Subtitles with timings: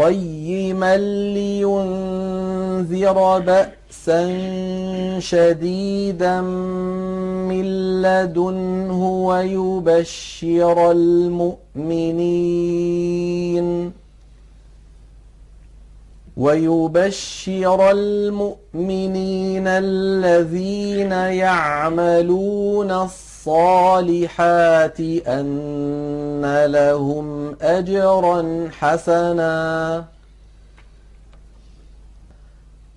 [0.00, 0.96] قيما
[1.36, 4.20] لينذر بأسا
[5.18, 7.64] شديدا من
[8.02, 12.30] لدنه ويبشر المؤمنين
[16.36, 23.29] ويبشر المؤمنين الذين يعملون الصالحات
[25.26, 30.04] أن لهم أجرا حسنا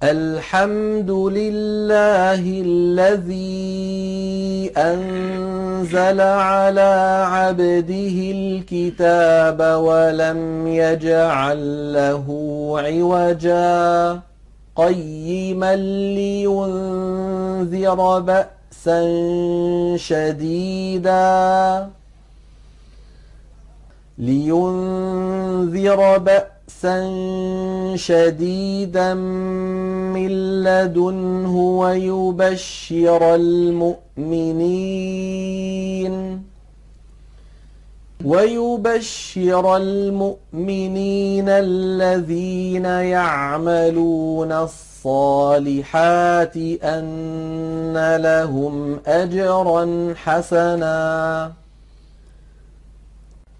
[0.04, 3.52] الحمد لله الذي
[4.78, 12.28] أنزل على عبده الكتاب ولم يجعل له
[12.78, 14.20] عوجا
[14.76, 15.76] قيما
[16.16, 18.63] لينذر بأسا
[19.98, 21.90] شديدا
[24.18, 26.54] لينذر بأسا
[26.84, 30.30] بأسا شديدا من
[30.64, 34.54] لدنه ويبشر المؤمنين
[38.24, 51.52] ويبشر المؤمنين الذين يعملون الصالحات أن لهم أجرا حسنا.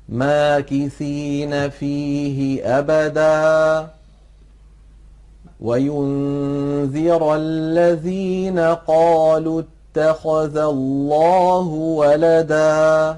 [0.10, 3.88] ماكثين فيه أبدا.
[5.62, 9.62] وينذر الذين قالوا
[9.96, 13.18] اتخذ الله ولدا.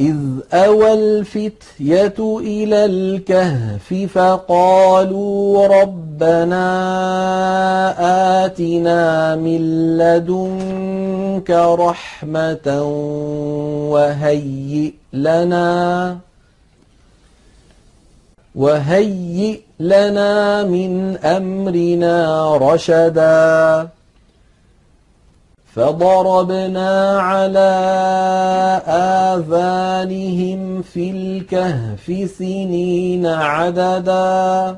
[0.00, 0.16] إذ
[0.52, 6.64] أوى الفتية إلى الكهف فقالوا ربنا
[8.44, 9.60] آتنا من
[9.98, 12.82] لدنك رحمة
[13.92, 16.18] وهيئ لنا
[18.54, 23.88] وهيئ لنا من أمرنا رشدا
[25.74, 27.74] فضربنا على
[29.34, 34.76] آذانهم في الكهف سنين عددا.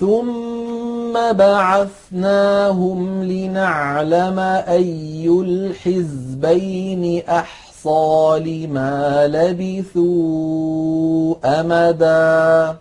[0.00, 4.38] ثم بعثناهم لنعلم
[4.68, 10.54] أي الحزبين أحصى لما لبثوا
[11.44, 12.76] أمدا.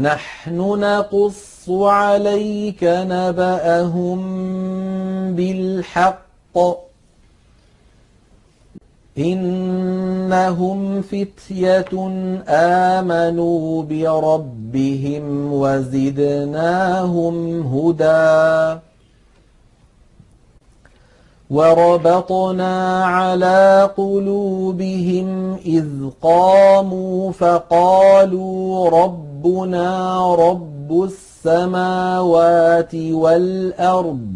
[0.00, 4.20] نحن نقص عليك نبأهم
[5.34, 6.24] بالحق.
[9.18, 12.08] إنهم فتية
[12.48, 18.80] آمنوا بربهم وزدناهم هدى.
[21.50, 25.86] وربطنا على قلوبهم إذ
[26.22, 31.10] قاموا فقالوا رب ربنا رب
[31.46, 34.26] السماوات والأرض.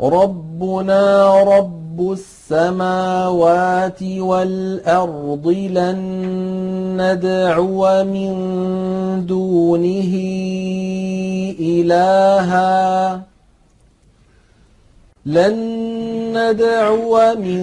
[0.00, 5.98] ربنا رب السماوات والأرض لن
[7.00, 8.32] ندعو من
[9.26, 10.14] دونه
[11.60, 13.22] إلها.
[15.26, 15.56] لن
[16.36, 17.62] ندعو من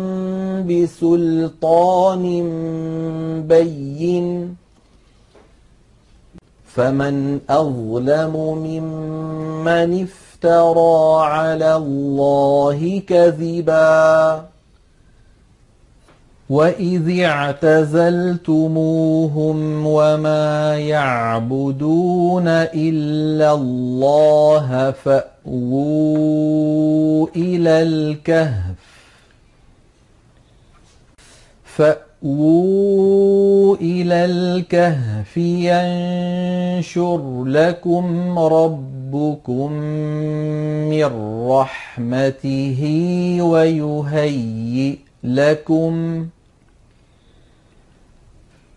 [0.67, 2.23] بسلطان
[3.47, 4.55] بين
[6.75, 8.33] فمن أظلم
[8.65, 14.45] ممن افترى على الله كذبا
[16.49, 18.37] وإذ اعتزلتموهم
[19.87, 26.07] وما يعبدون إلا الله فأووا
[27.35, 28.70] إلى الكهف
[31.81, 39.71] فأووا إلى الكهف ينشر لكم رب ربكم
[40.89, 41.05] من
[41.47, 42.81] رحمته
[43.41, 46.25] ويهيئ لكم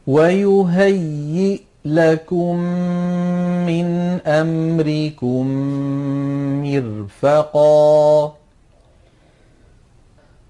[0.06, 2.56] ويهيئ لكم
[3.66, 3.86] من
[4.26, 5.46] أمركم
[6.64, 8.34] مرفقا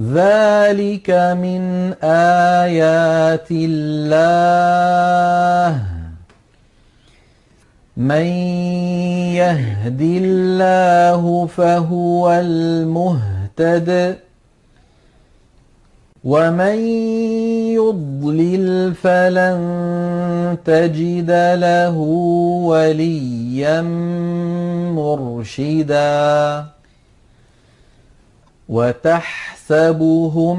[0.00, 4.42] ذلك من آيات الله
[7.96, 8.26] من
[9.36, 14.18] يهد الله فهو المهتد
[16.24, 16.78] ومن
[17.76, 19.58] يضلل فلن
[20.64, 21.96] تجد له
[22.66, 23.80] وليا
[24.96, 26.64] مرشدا
[28.68, 30.58] وتحسبهم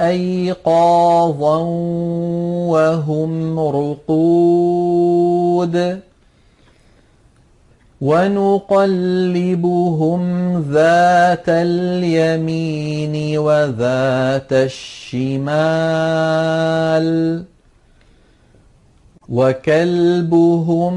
[0.00, 1.58] أيقاظا
[2.68, 4.14] وهم رقود.
[8.00, 9.02] ونقلبهم
[10.72, 15.54] ذات اليمين وذات الشمال.
[19.28, 20.94] وكلبهم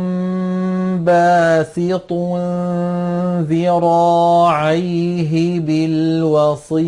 [1.04, 2.14] باسط
[3.50, 6.88] ذراعيه بالوصيد.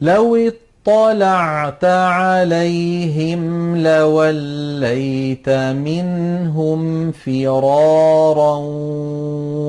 [0.00, 0.52] لو
[0.86, 8.56] اطلعت عليهم لوليت منهم فرارا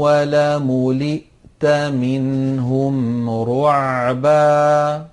[0.03, 5.12] ولملئت منهم رعبا.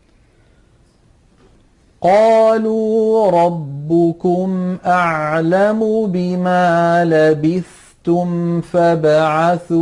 [2.01, 9.81] قالوا ربكم أعلم بما لبثتم فابعثوا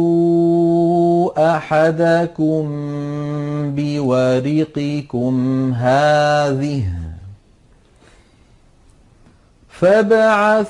[1.58, 2.66] أحدكم
[3.76, 5.34] بورقكم
[5.74, 6.84] هذه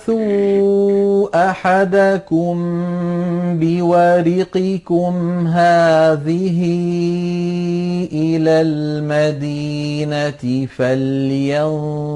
[0.10, 2.58] فابعثوا احدكم
[3.60, 6.60] بورقكم هذه
[8.12, 10.42] إلى المدينة
[10.78, 12.16] فلينظر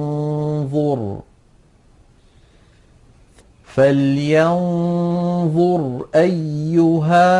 [4.83, 7.33] فلينظر ايها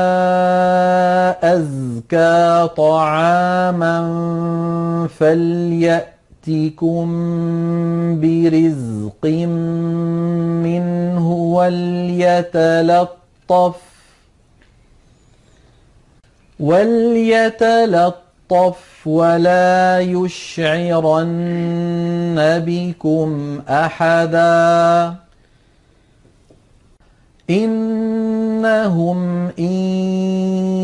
[1.55, 3.98] ازكى طعاما
[5.19, 6.12] فليأت
[6.47, 7.07] يأتكم
[8.21, 9.25] برزق
[10.63, 11.31] منه
[12.13, 13.13] وليتلطف
[16.59, 18.27] وليتلطف
[19.05, 21.35] ولا يشعرن
[22.65, 25.23] بكم أحدا.
[27.50, 29.73] إنهم إن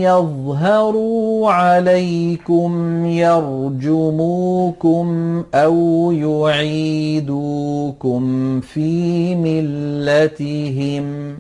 [0.01, 5.07] يظهروا عليكم يرجموكم
[5.55, 6.11] أو
[6.51, 8.21] يعيدوكم
[8.59, 11.35] في ملتهم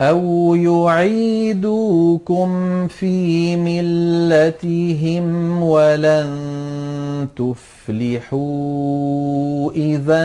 [0.00, 2.48] أو يعيدوكم
[2.88, 6.28] في ملتهم ولن
[7.36, 8.42] تفلحوا
[9.72, 10.24] إذا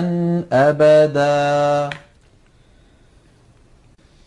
[0.52, 1.90] أبداً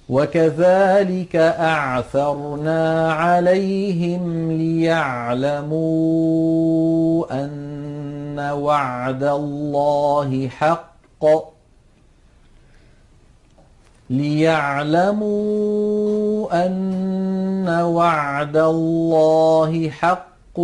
[0.08, 5.84] وكذلك أعثرنا عليهم ليعلموا
[7.44, 10.94] أن وعد الله حق.
[14.11, 15.26] ليعلموا
[16.66, 20.58] أن وعد الله حق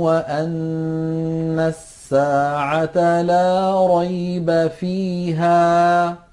[0.00, 6.25] وأن الساعة لا ريب فيها.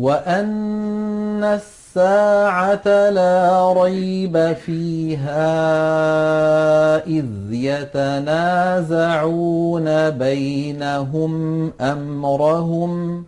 [0.00, 5.36] وأن الساعة لا ريب فيها
[7.06, 8.90] إذ يتنازعون
[10.10, 11.32] بينهم
[11.80, 13.24] أمرهم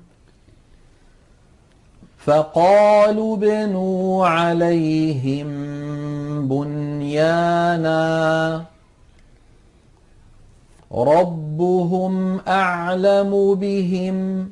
[2.19, 5.49] فقالوا ابنوا عليهم
[6.49, 8.02] بنيانا
[10.93, 14.49] ربهم أعلم بهم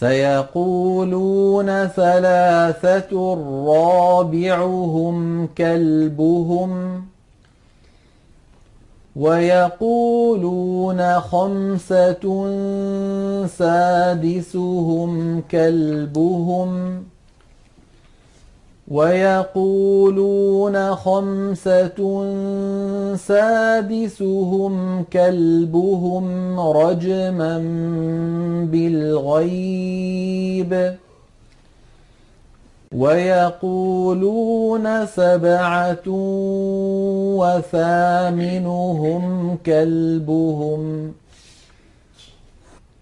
[0.01, 3.33] سيقولون ثلاثة
[3.67, 7.01] رابعهم كلبهم
[9.15, 12.23] ويقولون خمسة
[13.47, 17.03] سادسهم كلبهم
[18.91, 21.99] ويقولون خمسة
[23.15, 27.57] سادسهم كلبهم رجما
[28.71, 30.11] بالغيب
[32.95, 36.07] ويقولون سبعة
[37.39, 39.23] وثامنهم
[39.65, 41.13] كلبهم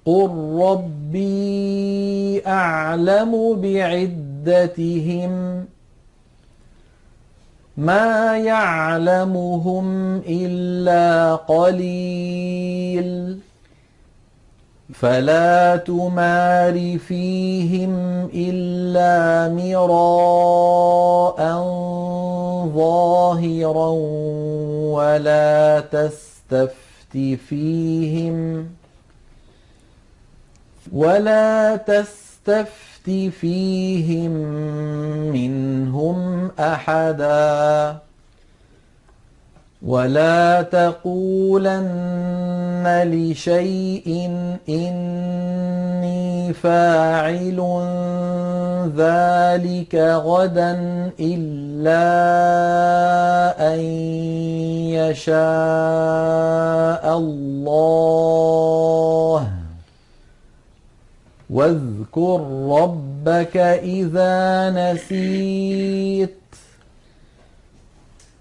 [0.06, 0.30] قل
[0.62, 5.32] ربي أعلم بعدتهم
[7.78, 13.40] ما يعلمهم إلا قليل
[14.94, 17.94] فلا تمار فيهم
[18.34, 21.40] إلا مراء
[22.76, 23.90] ظاهرا
[24.98, 27.18] ولا تستفت
[27.50, 28.70] فيهم
[30.94, 33.10] ولا تستفت
[33.42, 34.32] فيهم
[35.32, 38.00] منهم أحدا
[39.86, 41.84] ولا تقولن
[43.06, 44.32] لشيء
[44.70, 47.60] إني فاعل
[48.98, 50.72] ذلك غدا
[51.20, 52.04] إلا
[53.74, 53.80] أن
[55.00, 55.40] يشاء
[57.18, 58.20] الله
[61.50, 66.39] واذكر ربك إذا نسيت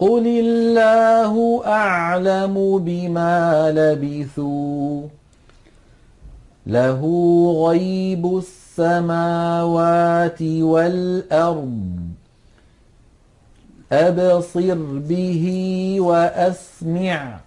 [0.00, 5.02] قل الله أعلم بما لبثوا
[6.66, 7.00] له
[7.68, 8.42] غيب
[8.78, 11.98] السماوات والأرض
[13.92, 15.44] أبصر به
[16.00, 17.40] وأسمع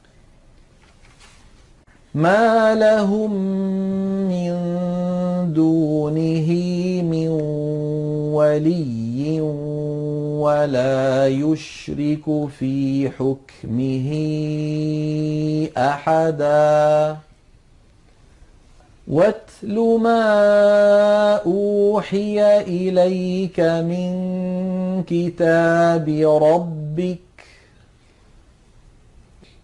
[2.16, 3.34] ما لهم
[4.30, 4.54] من
[5.54, 6.50] دونه
[7.02, 7.30] من
[8.34, 9.42] ولي
[10.44, 12.26] ولا يشرك
[12.60, 14.10] في حكمه
[15.78, 17.18] أحدا.
[19.08, 20.24] واتل ما
[21.46, 24.14] أوحي إليك من
[25.08, 26.10] كتاب
[26.44, 27.33] ربك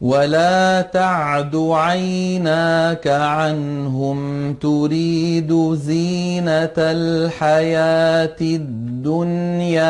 [0.00, 9.88] ولا تعد عيناك عنهم تريد زينه الحياة الدنيا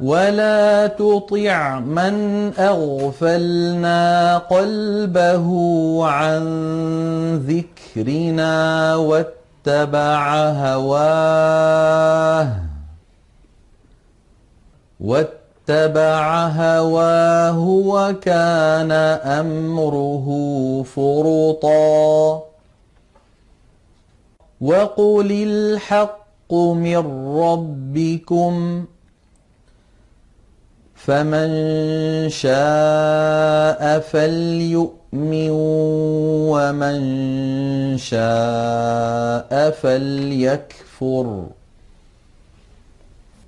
[0.00, 5.46] ولا تطع من اغفلنا قلبه
[6.06, 6.44] عن
[7.36, 11.36] ذكرنا واتبع هواه
[15.00, 15.45] واتبع
[16.48, 18.92] هواه وكان
[19.22, 20.26] أمره
[20.82, 22.42] فرطا.
[24.60, 26.96] وقل الحق من
[27.38, 28.84] ربكم
[30.94, 31.48] فمن
[32.28, 35.50] شاء فليؤمن
[36.50, 36.98] ومن
[37.98, 41.46] شاء فليكفر.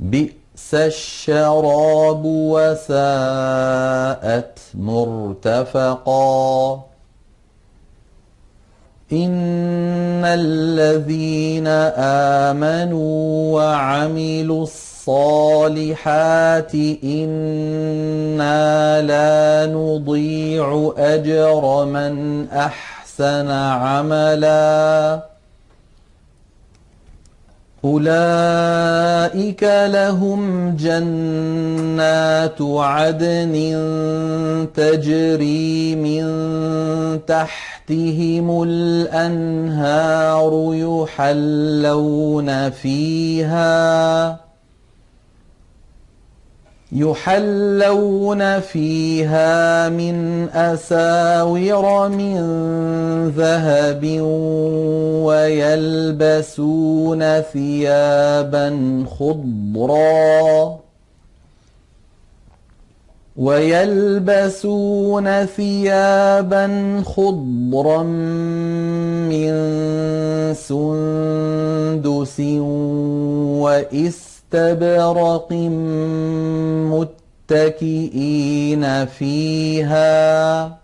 [0.00, 2.98] بئس الشراب وساءت
[4.74, 6.80] مرتفقا.
[9.12, 11.66] إن الذين
[12.46, 25.27] آمنوا وعملوا الصالحات إنا لا نضيع أجر من أحسن عملا.
[27.84, 33.54] أولئك لهم جنات عدن
[34.74, 36.24] تجري من
[37.26, 44.47] تحتهم الأنهار يحلون فيها
[46.92, 52.38] يحلون فيها من أساور من
[53.36, 54.04] ذهب
[55.24, 60.78] ويلبسون ثيابا خضرا
[63.36, 66.66] ويلبسون ثيابا
[67.06, 68.02] خضرا
[69.28, 69.52] من
[70.54, 72.40] سندس
[73.60, 75.52] وإس استبرق
[77.50, 80.78] متكئين فيها.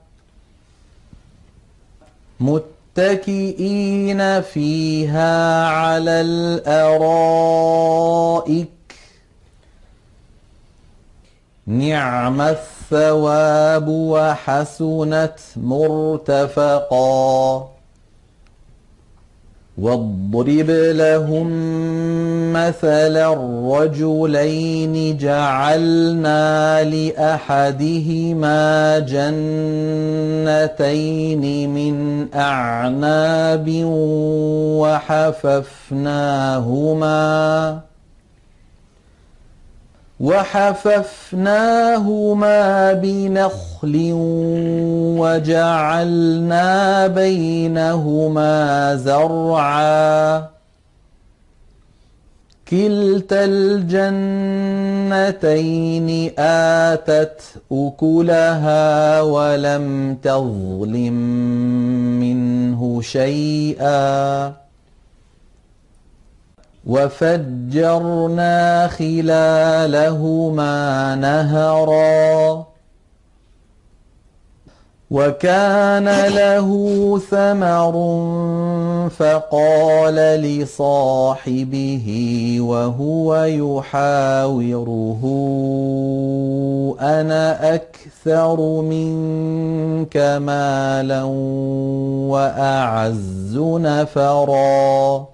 [2.41, 6.69] متكئين فيها على الأرائك.
[11.67, 17.69] نعم الثواب وحسنت مرتفقا.
[19.79, 21.49] واضرب لهم
[22.53, 28.59] مثلا الرجلين جعلنا لأحدهما
[28.99, 30.55] جنتين
[31.75, 33.71] من أعناب
[34.81, 35.45] وحففناهما
[40.25, 41.83] وحففناهما
[42.93, 44.11] بنخل
[45.21, 48.55] وجعلنا بينهما
[48.97, 50.39] زرعا.
[52.69, 54.09] كلتا الجنتين
[56.39, 57.41] آتت
[57.73, 61.15] أكلها ولم تظلم
[62.21, 64.53] منه شيئا.
[66.87, 70.75] وفجرنا خلالهما
[71.15, 72.67] نهرا.
[75.11, 76.69] وكان له
[77.31, 77.93] ثمر
[79.09, 82.07] فقال لصاحبه
[82.61, 85.23] وهو يحاوره
[87.01, 91.23] أنا أكثر منك مالا
[92.33, 95.34] وأعز نفرا.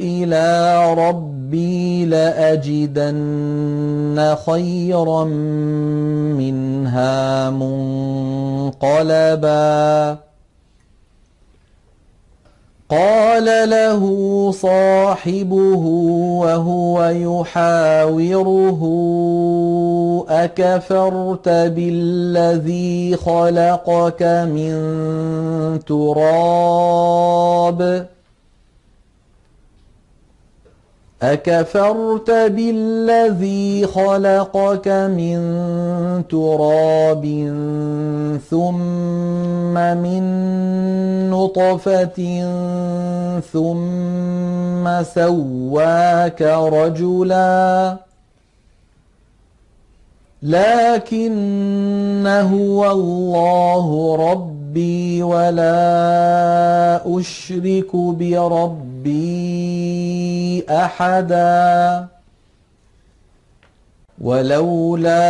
[0.00, 3.56] إلى ربي لأجدن
[4.46, 5.24] خيرا
[6.34, 7.50] منها
[8.70, 9.48] منقلبا.
[12.90, 14.02] قال له
[14.50, 15.84] صاحبه
[16.40, 18.80] وهو يحاوره
[20.28, 24.74] أكفرت بالذي خلقك من
[25.86, 27.82] تراب
[28.14, 28.17] ۖ؟
[31.22, 35.38] أكفرت بالذي خلقك من
[36.28, 37.24] تراب
[38.50, 40.22] ثم من
[41.30, 42.20] نطفة
[43.52, 47.96] ثم سواك رجلا.
[50.42, 55.80] لكن هو الله ربي ولا
[57.18, 58.87] أشرك بربي.
[60.70, 62.06] أحدا
[64.20, 65.22] ولولا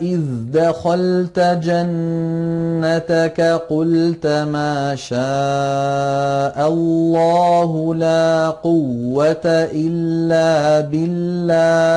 [0.00, 0.20] إذ
[0.52, 3.40] دخلت جنتك
[3.70, 11.96] قلت ما شاء الله لا قوة إلا بالله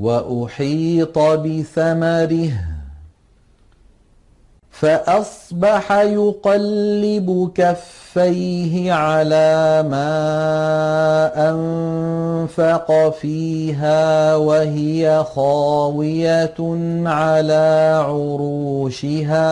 [0.00, 2.52] وأحيط بثمره
[4.70, 10.12] فأصبح يقلب كفيه على ما
[11.50, 16.54] أنفق فيها وهي خاوية
[17.06, 19.42] على عروشها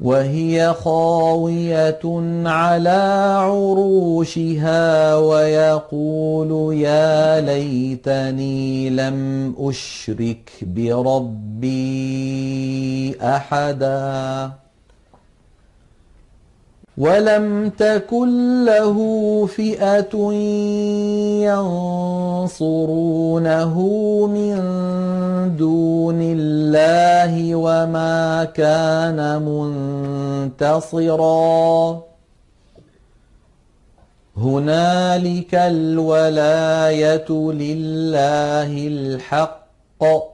[0.00, 2.00] وهي خاوية
[2.44, 11.74] على عروشها ويقول يا ليتني لم أشرك بربي
[13.22, 14.63] أحدا.
[16.98, 18.96] ولم تكن له
[19.46, 20.32] فئة
[22.44, 23.74] ينصرونه
[24.26, 24.56] من
[25.56, 29.42] دون الله وما كان
[30.52, 32.02] منتصرا
[34.36, 40.33] هنالك الولاية لله الحق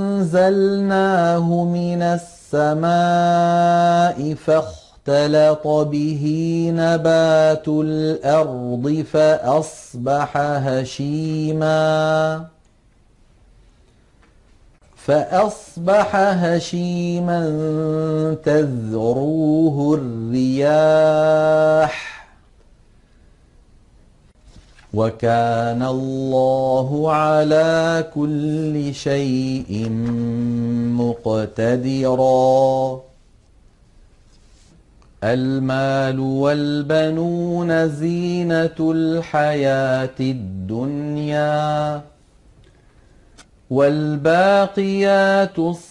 [0.21, 2.19] أنزلناه من
[2.53, 6.23] السماء فاختلط به
[6.75, 12.45] نبات الأرض فأصبح هشيما.
[14.95, 17.41] فأصبح هشيما
[18.45, 22.20] تذروه الرياح.
[24.93, 29.89] وكان الله على كل شيء
[30.99, 33.01] مقتدرا.
[35.23, 42.01] المال والبنون زينة الحياة الدنيا
[43.69, 45.90] والباقيات الصالحات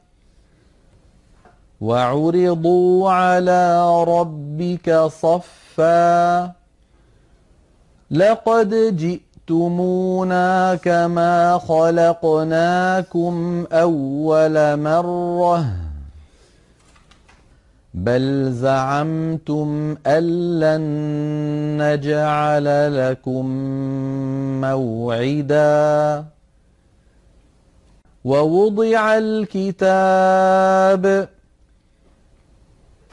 [1.81, 6.51] وعرضوا على ربك صفا
[8.11, 15.65] لقد جئتمونا كما خلقناكم اول مره
[17.93, 20.81] بل زعمتم أن لن
[21.81, 23.45] نجعل لكم
[24.61, 26.23] موعدا
[28.25, 29.87] ووضع الكتاب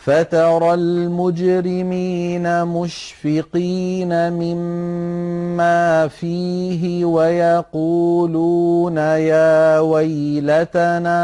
[0.09, 11.19] فترى المجرمين مشفقين مما فيه ويقولون يا ويلتنا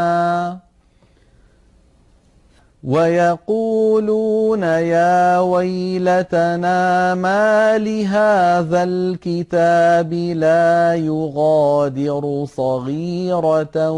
[2.85, 13.91] ويقولون يا ويلتنا ما لهذا الكتاب لا يغادر صغيرة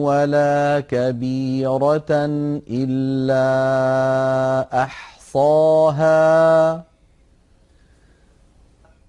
[0.00, 2.10] ولا كبيرة
[2.70, 3.46] إلا
[4.82, 6.82] أحصاها.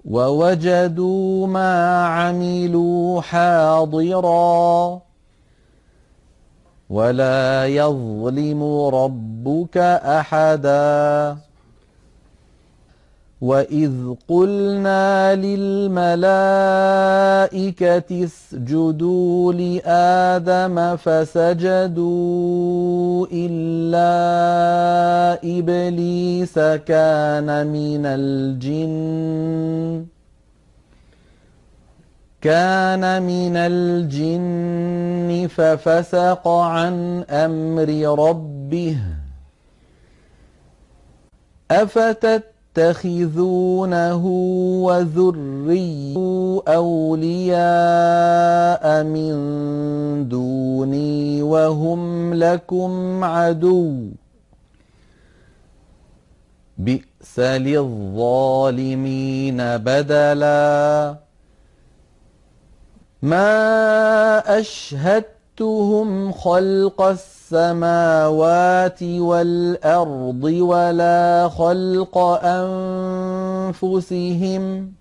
[0.06, 5.05] ووجدوا ما عملوا حاضراً.
[6.90, 11.38] ولا يظلم ربك أحدا.
[13.42, 13.92] وإذ
[14.28, 16.24] قلنا للملائكة
[18.24, 22.08] اسجدوا لآدم فسجدوا
[23.32, 24.10] إلا
[25.44, 30.15] إبليس كان من الجن.
[32.46, 38.98] كان من الجن ففسق عن أمر ربه.
[41.72, 44.26] أفتتخذونه
[44.86, 46.16] وذرية
[46.68, 47.64] أولياء
[49.04, 49.34] من
[50.30, 54.10] دوني وهم لكم عدو.
[56.78, 61.25] بئس للظالمين بدلا.
[63.22, 72.18] ما أشهدتهم خلق السماوات والأرض ولا خلق
[73.74, 74.92] أنفسهم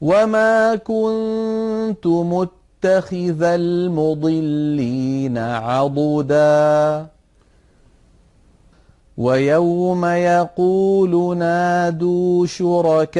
[0.00, 7.11] وما كنت متخذ المضلين عضداً
[9.16, 13.10] ويوم يقول نادوا شركائي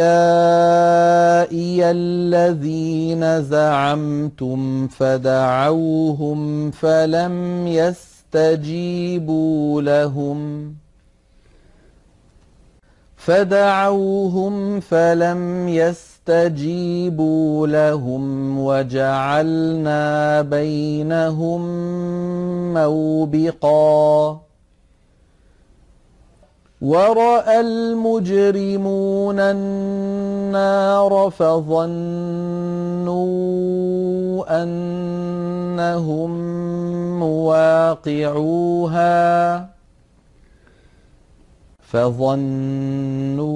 [1.91, 7.67] الذين زعمتم فدعوهم فلم
[8.35, 10.73] يستجيبوا لهم
[13.17, 21.63] فدعوهم فلم يستجيبوا لهم وجعلنا بينهم
[22.75, 24.52] موبقاً
[26.83, 33.13] ورأى المجرمون النار فظنوا
[34.63, 36.31] أنهم
[37.21, 38.83] مواقعوها
[41.81, 43.53] فظنوا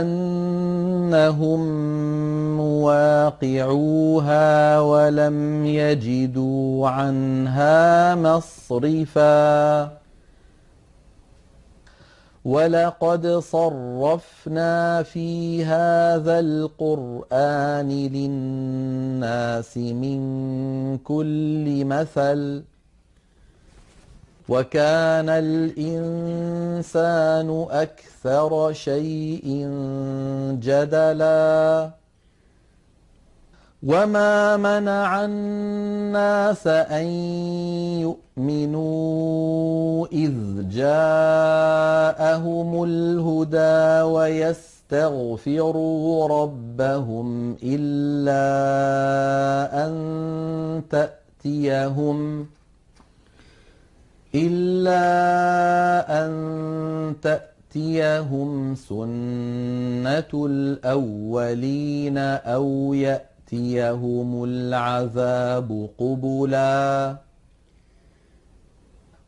[0.00, 1.60] أنهم
[2.56, 4.40] مواقعوها
[4.80, 9.90] ولم يجدوا عنها مصرفاً
[12.46, 20.18] ولقد صرفنا في هذا القرآن للناس من
[20.98, 22.62] كل مثل
[24.48, 26.86] وكان الإنسان
[27.70, 29.68] أكثر شيء
[30.62, 31.90] جدلا
[33.86, 37.06] وما منع الناس أن
[38.02, 40.32] يؤمنوا إذ
[40.68, 44.02] جاءهم الهدى
[44.90, 48.46] ويستغفروا ربهم إلا
[49.86, 49.92] أن
[50.90, 52.46] تأتيهم
[54.34, 55.06] إلا
[56.26, 67.16] أن تأتيهم سنة الأولين أو يأتي يأتيهم العذاب قبلا.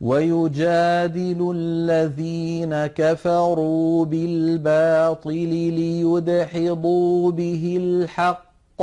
[0.00, 8.82] ويجادل الذين كفروا بالباطل ليدحضوا به الحق.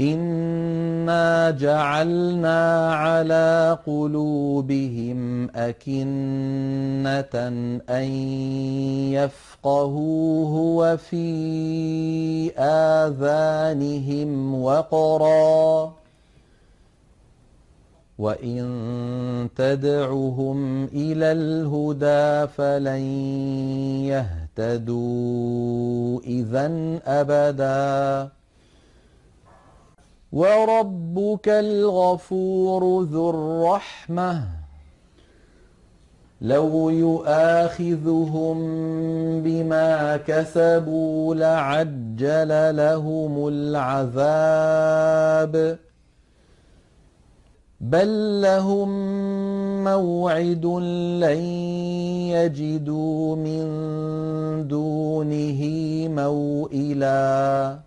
[0.00, 7.34] إنا جعلنا على قلوبهم أكنة
[7.88, 8.04] أن
[9.14, 11.30] يفقهوه وفي
[12.58, 15.92] آذانهم وقرا
[18.18, 23.04] وإن تدعهم إلى الهدى فلن
[24.58, 28.30] يهتدوا إذا أبداً
[30.34, 34.46] وربك الغفور ذو الرحمة.
[36.40, 38.58] لو يؤاخذهم
[39.42, 45.78] بما كسبوا لعجل لهم العذاب.
[47.80, 48.88] بل لهم
[49.84, 50.66] موعد
[51.20, 51.42] لن
[52.34, 53.64] يجدوا من
[54.68, 55.60] دونه
[56.08, 57.83] موئلاً.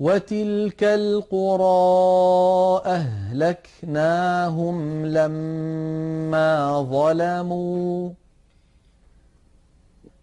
[0.00, 8.10] وتلك القرى أهلكناهم لما ظلموا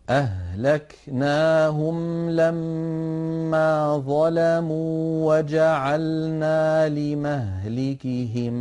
[0.10, 1.98] أهلكناهم
[2.30, 8.54] لما ظلموا وجعلنا لمهلكهم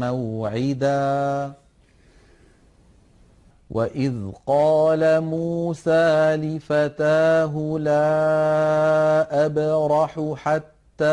[0.00, 1.52] موعداً
[3.70, 4.14] واذ
[4.46, 11.04] قال موسى لفتاه لا ابرح حتى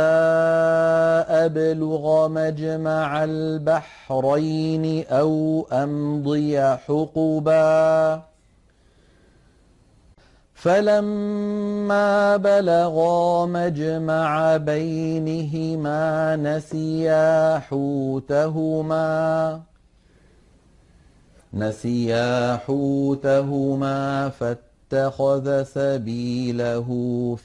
[1.45, 8.21] ابلغ مجمع البحرين أو امضي حقبا
[10.53, 19.07] فلما بلغا مجمع بينهما نسيا حوتهما
[21.53, 26.87] نسيا حوتهما فاتخذ سبيله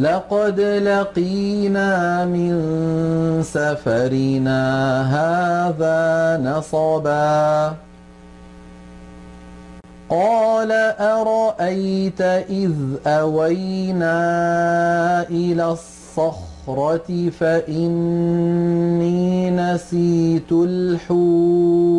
[0.00, 2.52] لقد لقينا من
[3.42, 4.62] سفرنا
[5.16, 7.74] هذا نصبا.
[10.08, 12.72] قال أرأيت إذ
[13.06, 14.18] أوينا
[15.30, 18.30] إلى الصخرة فإني
[19.50, 21.90] نسيت الحوت.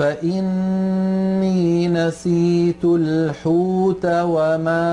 [0.00, 4.86] فإني نسيت الحوت وما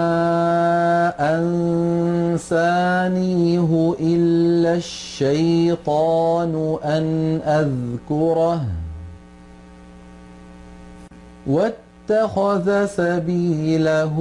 [2.40, 8.62] أنسانيه إلا الشيطان أن أذكره.
[11.48, 14.16] واتخذ سبيله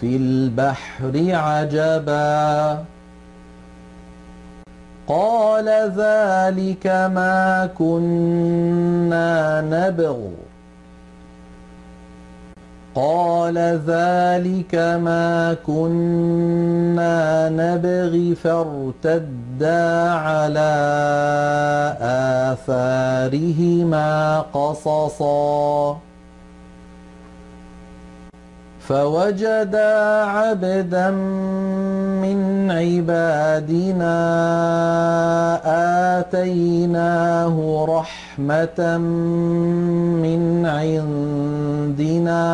[0.00, 2.84] في البحر عجباً.
[5.08, 10.16] قال ذلك ما كنا نبغ.
[12.94, 20.74] قال ذلك ما كنا نبغي فارتدا على
[22.52, 26.05] آثارهما قصصا.
[28.88, 31.10] فوجدا عبدا
[32.22, 34.16] من عبادنا
[36.18, 37.56] آتيناه
[37.88, 38.98] رحمة
[40.22, 42.46] من عندنا.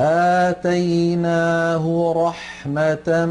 [0.00, 1.84] آتيناه
[2.16, 3.26] رحمة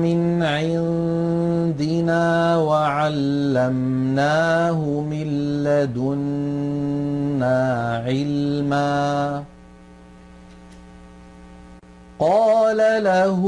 [0.00, 2.26] من عندنا
[2.56, 4.20] وعلمناه
[5.00, 5.26] من
[5.64, 7.58] لدنا
[8.06, 9.44] علما.
[12.18, 13.40] قال له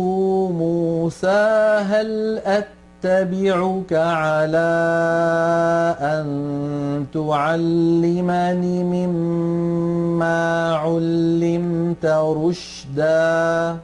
[0.58, 4.72] موسى هل أتى أتبعك على
[6.00, 13.76] أن تعلمني مما علمت رشدا.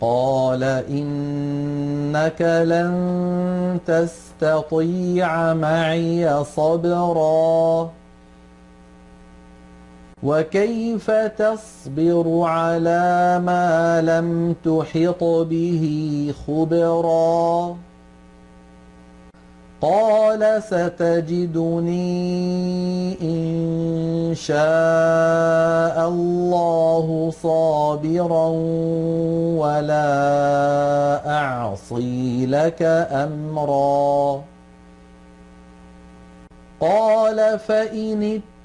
[0.00, 7.90] قال إنك لن تستطيع معي صبرا.
[10.22, 17.76] وكيف تصبر على ما لم تحط به خبرا؟
[19.80, 21.96] قال ستجدني
[23.22, 28.48] إن شاء الله صابرا
[29.56, 30.10] ولا
[31.30, 34.42] أعصي لك أمرا.
[36.80, 38.40] قال فإن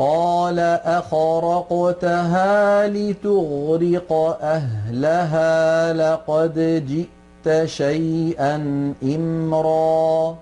[0.00, 2.42] قال أخرقتها
[2.88, 8.56] لتغرق أهلها لقد جئت شيئا
[9.02, 10.36] إمرا.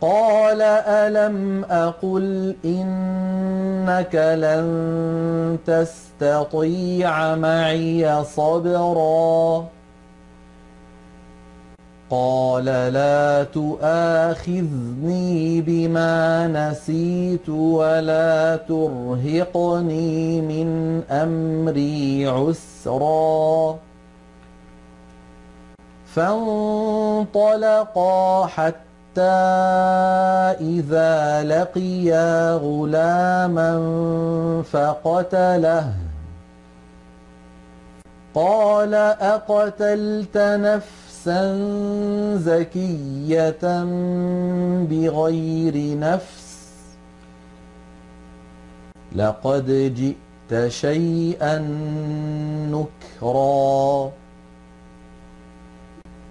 [0.00, 9.66] قال ألم أقل إنك لن تستطيع معي صبرا.
[12.10, 23.78] قال لا تؤاخذني بما نسيت ولا ترهقني من أمري عسرا.
[26.14, 29.22] فانطلقا حتى
[30.60, 33.82] إذا لقيا غلاما
[34.72, 35.92] فقتله.
[38.34, 41.56] قال أقتلت نفسا نفسا
[42.36, 43.84] زكية
[44.90, 46.58] بغير نفس.
[49.16, 51.58] لقد جئت شيئا
[52.70, 54.10] نكرا.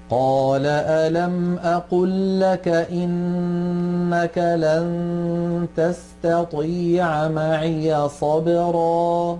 [0.10, 9.40] قال ألم أقل لك إنك لن تستطيع معي صبرا؟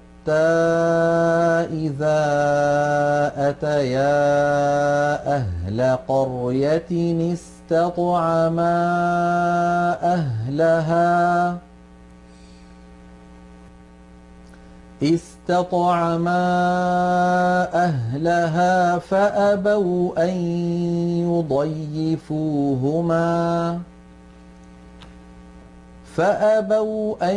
[1.71, 2.21] إذا
[3.37, 4.17] أتيا
[5.35, 8.77] أهل قرية استطعما
[10.03, 11.57] أهلها
[15.03, 16.43] استطعما
[17.73, 20.29] أهلها فأبوا أن
[22.29, 23.79] يضيفوهما
[26.15, 27.35] فأبوا أن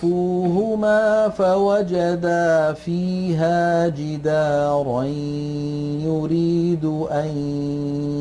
[0.00, 5.04] يضيفوهما فوجدا فيها جدارا
[6.04, 7.28] يريد أن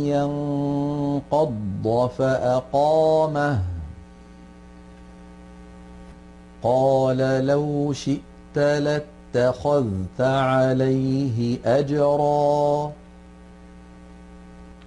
[0.05, 3.59] ينقض فأقامه.
[6.63, 12.91] قال لو شئت لاتخذت عليه أجرا.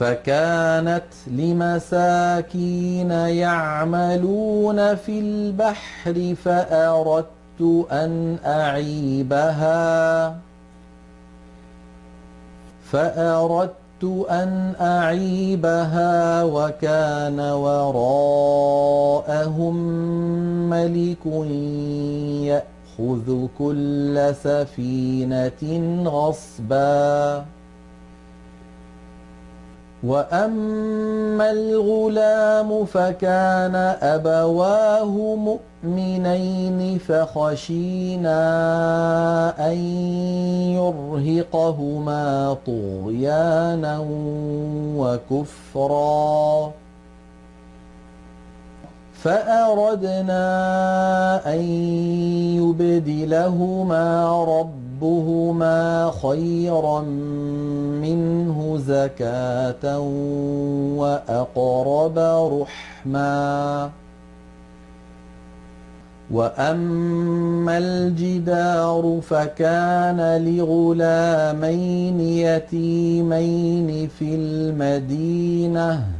[0.00, 10.36] فكانت لمساكين يعملون في البحر فأردت أن أعيبها
[12.84, 18.16] فأردت أن أعيبها وكان وراءهم
[20.70, 21.26] ملك
[22.46, 25.62] يأخذ كل سفينة
[26.04, 27.44] غصباً.
[30.04, 35.36] واما الغلام فكان ابواه
[35.84, 38.40] مؤمنين فخشينا
[39.68, 39.76] ان
[40.80, 44.04] يرهقهما طغيانا
[44.96, 46.72] وكفرا
[49.12, 50.46] فاردنا
[51.54, 51.60] ان
[52.56, 57.00] يبدلهما رب ربهما خيرا
[58.00, 59.98] منه زكاة
[60.96, 62.18] وأقرب
[62.62, 63.90] رحما
[66.30, 76.19] وأما الجدار فكان لغلامين يتيمين في المدينة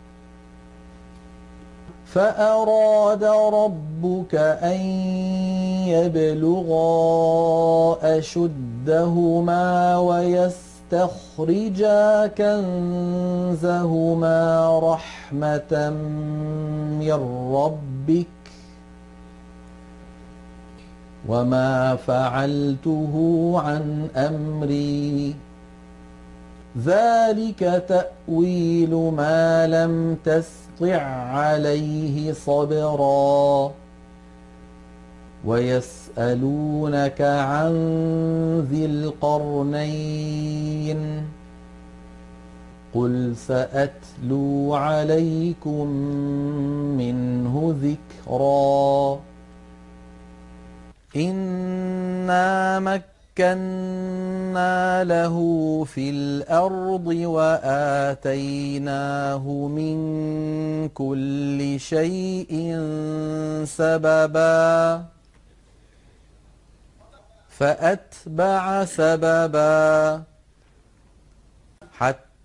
[2.13, 4.79] فأراد ربك أن
[5.87, 6.87] يبلغا
[8.17, 9.97] أشدهما
[10.91, 14.39] ويستخرجا كنزهما
[14.79, 15.89] رحمة
[16.99, 17.19] من
[17.55, 18.27] ربك
[21.27, 25.35] وما فعلته عن أمري.
[26.85, 33.71] ذلك تأويل ما لم تستطع عليه صبرا
[35.45, 37.71] ويسألونك عن
[38.71, 40.21] ذي القرنين
[42.93, 45.87] قل سأتلو عليكم
[46.97, 49.19] منه ذكرا
[51.15, 55.35] إنا مك مكنا له
[55.87, 58.57] في الأرض وآتيناه
[59.47, 59.97] من
[60.89, 62.75] كل شيء
[63.65, 65.03] سببا.
[67.49, 70.23] فأتبع سببا.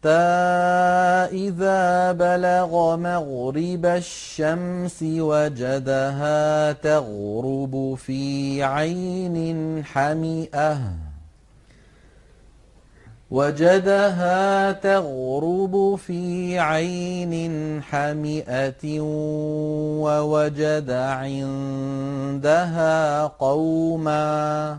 [0.07, 10.79] حتى إذا بلغ مغرب الشمس وجدها تغرب في عين حمئة
[13.31, 19.01] وجدها تغرب في عين حمئة
[20.07, 22.47] ووجد عندها
[23.27, 24.79] قوماً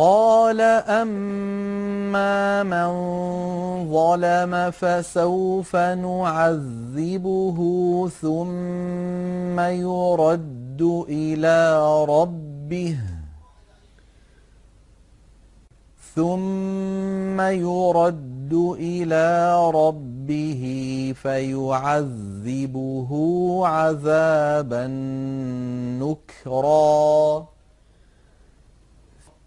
[0.00, 2.90] قال أما من
[3.92, 7.58] ظلم فسوف نعذبه
[8.20, 11.58] ثم يرد إلى
[12.04, 12.96] ربه
[16.16, 20.62] ثم يرد إلى ربه
[21.22, 23.10] فيعذبه
[23.66, 24.86] عذابا
[26.00, 27.46] نكرا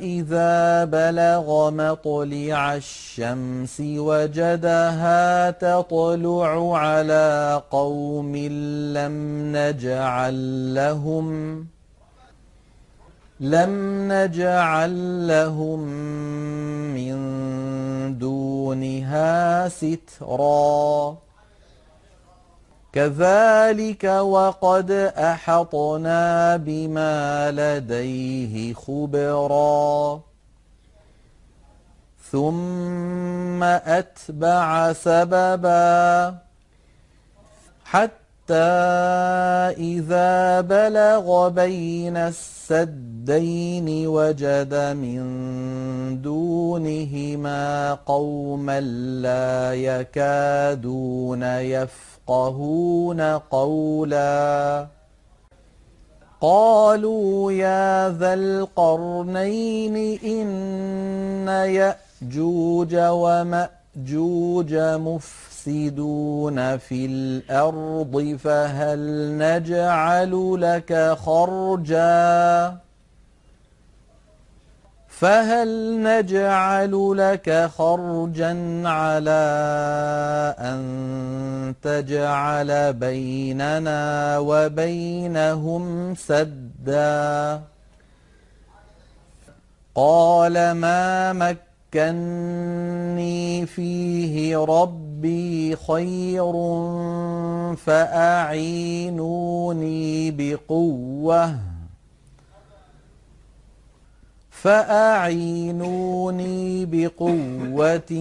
[0.00, 8.36] إذا بلغ مطلع الشمس وجدها تطلع على قوم
[8.96, 9.16] لم
[9.56, 11.66] نجعل لهم
[13.40, 13.72] لم
[14.12, 15.80] نجعل لهم
[16.94, 17.14] من
[18.18, 21.23] دونها سترا
[22.94, 30.20] كذلك وقد أحطنا بما لديه خبرا.
[32.30, 36.34] ثم أتبع سببا
[37.84, 38.54] حتى
[39.78, 45.22] إذا بلغ بين السدين وجد من
[46.22, 52.13] دونهما قوما لا يكادون يفقهون.
[53.50, 54.86] قولا.
[56.40, 68.98] قالوا يا ذا القرنين إن يأجوج ومأجوج مفسدون في الأرض فهل
[69.38, 72.84] نجعل لك خرجا؟
[75.18, 79.44] فهل نجعل لك خرجا على
[80.58, 87.60] أن تجعل بيننا وبينهم سدا
[89.94, 96.52] قال ما مكن مكني فيه ربي خير
[97.76, 99.20] فأعينوني
[100.30, 101.73] بقوة
[104.64, 106.56] فأعينوني
[106.86, 108.12] بقوة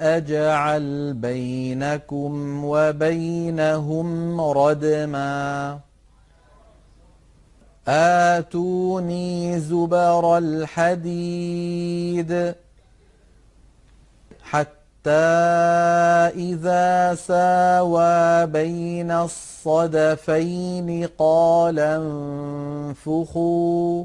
[0.00, 5.78] أجعل بينكم وبينهم ردما.
[7.88, 11.74] آتوني زبر الحديد
[14.42, 15.10] حتى
[16.50, 21.78] إذا ساوى بين الصدفين قال
[22.98, 24.04] انفخوا.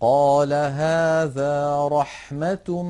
[0.00, 2.82] قال هذا رحمة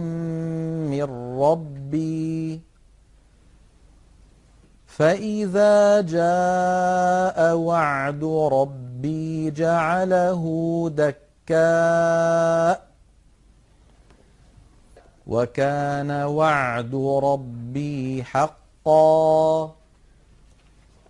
[0.91, 2.61] من ربي.
[4.87, 10.45] فإذا جاء وعد ربي جعله
[10.97, 12.87] دكاء.
[15.27, 19.76] وكان وعد ربي حقا.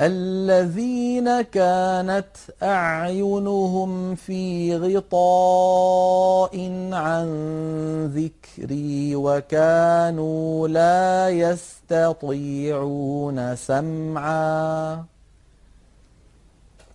[0.00, 2.26] الذين كانت
[2.62, 7.26] أعينهم في غطاء عن
[8.06, 12.76] ذكري وكانوا لا يستطيعون
[13.56, 15.04] سمعا.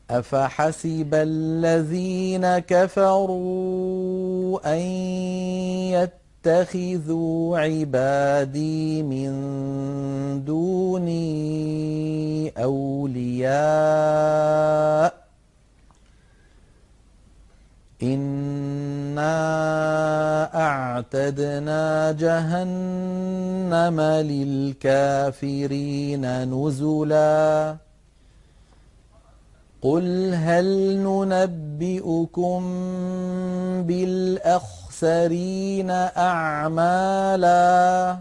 [0.09, 4.79] أفحسب الذين كفروا أن
[6.47, 9.33] يتخذوا عبادي من
[10.45, 11.33] دوني
[12.63, 13.57] أولياء.
[18.03, 19.35] إنا
[20.55, 25.45] أعتدنا جهنم للكافرين
[26.43, 27.77] نزلاً.
[29.81, 32.61] قل هل ننبئكم
[35.01, 38.17] بالاخسرين أعمالا.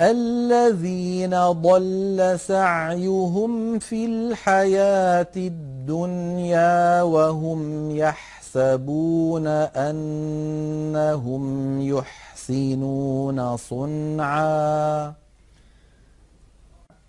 [0.00, 9.46] الذين ضل سعيهم في الحياة الدنيا وهم يحسبون
[9.76, 11.44] أنهم
[11.80, 15.14] يحسنون صنعا.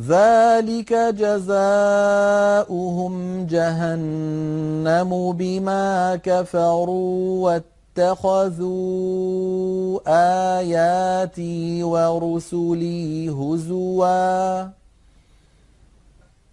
[0.00, 3.14] ذلك جزاؤهم
[3.46, 7.60] جهنم بما كفروا
[7.98, 10.00] واتخذوا
[10.58, 14.83] آياتي ورسلي هزواً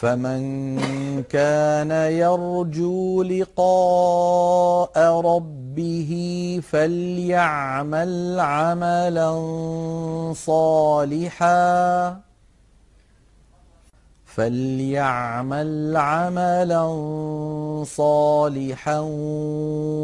[0.00, 6.12] فمن كان يرجو لقاء ربه
[6.70, 9.32] فليعمل عملا
[10.36, 12.20] صالحا
[14.24, 16.84] فليعمل عملا
[17.84, 19.00] صالحا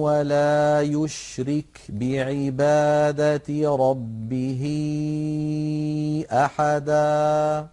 [0.06, 4.62] ولا يشرك بعبادة ربه
[6.32, 7.66] أحدا.